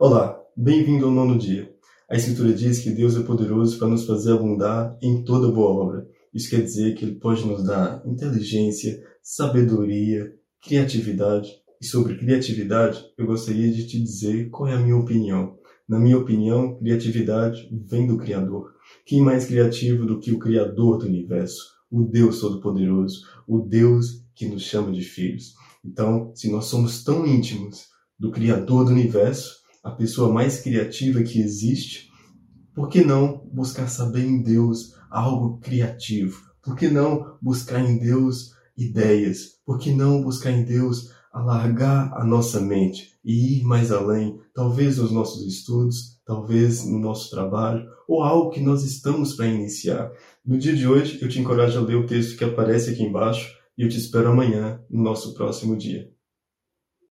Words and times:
Olá, 0.00 0.42
bem-vindo 0.56 1.04
ao 1.04 1.12
nono 1.12 1.38
dia. 1.38 1.72
A 2.08 2.16
Escritura 2.16 2.52
diz 2.52 2.80
que 2.80 2.90
Deus 2.90 3.14
é 3.14 3.22
poderoso 3.22 3.78
para 3.78 3.88
nos 3.88 4.04
fazer 4.04 4.32
abundar 4.32 4.96
em 5.02 5.22
toda 5.22 5.52
boa 5.52 5.70
obra. 5.70 6.08
Isso 6.32 6.50
quer 6.50 6.62
dizer 6.62 6.94
que 6.94 7.04
Ele 7.04 7.16
pode 7.16 7.46
nos 7.46 7.62
dar 7.62 8.02
inteligência, 8.06 9.04
sabedoria, 9.22 10.34
criatividade. 10.62 11.50
E 11.80 11.84
sobre 11.84 12.16
criatividade, 12.16 13.04
eu 13.18 13.26
gostaria 13.26 13.70
de 13.70 13.86
te 13.86 14.02
dizer 14.02 14.48
qual 14.48 14.68
é 14.68 14.74
a 14.74 14.80
minha 14.80 14.96
opinião. 14.96 15.58
Na 15.86 16.00
minha 16.00 16.18
opinião, 16.18 16.74
criatividade 16.78 17.68
vem 17.86 18.06
do 18.06 18.16
Criador. 18.16 18.72
Quem 19.04 19.20
mais 19.20 19.44
criativo 19.44 20.06
do 20.06 20.18
que 20.18 20.32
o 20.32 20.38
Criador 20.38 20.98
do 20.98 21.06
universo? 21.06 21.70
O 21.90 22.02
Deus 22.02 22.40
Todo-Poderoso, 22.40 23.24
o 23.46 23.60
Deus 23.60 24.24
que 24.34 24.46
nos 24.46 24.62
chama 24.62 24.90
de 24.90 25.02
filhos. 25.02 25.54
Então, 25.84 26.32
se 26.34 26.50
nós 26.50 26.64
somos 26.64 27.04
tão 27.04 27.26
íntimos 27.26 27.86
do 28.18 28.30
Criador 28.30 28.86
do 28.86 28.90
universo, 28.90 29.61
a 29.82 29.90
pessoa 29.90 30.32
mais 30.32 30.60
criativa 30.60 31.22
que 31.22 31.40
existe, 31.40 32.08
por 32.74 32.88
que 32.88 33.04
não 33.04 33.46
buscar 33.52 33.88
saber 33.88 34.24
em 34.24 34.42
Deus 34.42 34.94
algo 35.10 35.58
criativo? 35.58 36.40
Por 36.62 36.76
que 36.76 36.88
não 36.88 37.36
buscar 37.42 37.80
em 37.80 37.98
Deus 37.98 38.52
ideias? 38.76 39.58
Por 39.66 39.78
que 39.78 39.92
não 39.92 40.22
buscar 40.22 40.52
em 40.52 40.64
Deus 40.64 41.10
alargar 41.32 42.12
a 42.14 42.24
nossa 42.24 42.60
mente 42.60 43.18
e 43.24 43.58
ir 43.58 43.64
mais 43.64 43.90
além, 43.90 44.38
talvez 44.54 44.98
nos 44.98 45.10
nossos 45.10 45.46
estudos, 45.46 46.20
talvez 46.24 46.86
no 46.86 46.98
nosso 46.98 47.30
trabalho, 47.30 47.86
ou 48.06 48.22
algo 48.22 48.50
que 48.50 48.60
nós 48.60 48.84
estamos 48.84 49.34
para 49.34 49.46
iniciar? 49.46 50.10
No 50.44 50.58
dia 50.58 50.74
de 50.74 50.86
hoje, 50.86 51.18
eu 51.20 51.28
te 51.28 51.40
encorajo 51.40 51.78
a 51.78 51.82
ler 51.82 51.96
o 51.96 52.06
texto 52.06 52.36
que 52.36 52.44
aparece 52.44 52.90
aqui 52.90 53.02
embaixo 53.02 53.54
e 53.76 53.82
eu 53.82 53.88
te 53.88 53.98
espero 53.98 54.30
amanhã 54.30 54.80
no 54.88 55.02
nosso 55.02 55.34
próximo 55.34 55.76
dia. 55.76 56.10